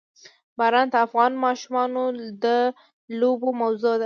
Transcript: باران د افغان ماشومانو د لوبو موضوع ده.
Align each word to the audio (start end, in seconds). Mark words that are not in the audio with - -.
باران 0.57 0.87
د 0.93 0.95
افغان 1.05 1.31
ماشومانو 1.45 2.03
د 2.43 2.45
لوبو 3.19 3.49
موضوع 3.61 3.93
ده. 3.95 3.99